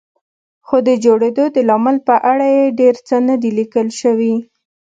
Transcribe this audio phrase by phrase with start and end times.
[0.67, 4.35] خو د جوړېدو د لامل په اړه یې ډېر څه نه دي لیکل شوي.